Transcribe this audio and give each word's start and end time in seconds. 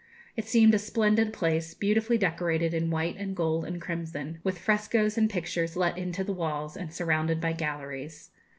It 0.35 0.45
seemed 0.47 0.73
a 0.73 0.79
splendid 0.79 1.31
place, 1.31 1.75
beautifully 1.75 2.17
decorated 2.17 2.73
in 2.73 2.89
white 2.89 3.17
and 3.17 3.35
gold 3.35 3.65
and 3.65 3.79
crimson, 3.79 4.39
with 4.43 4.57
frescoes 4.57 5.15
and 5.15 5.29
pictures 5.29 5.75
let 5.77 5.95
into 5.95 6.23
the 6.23 6.33
walls, 6.33 6.75
and 6.75 6.91
surrounded 6.91 7.39
by 7.39 7.53
galleries. 7.53 8.31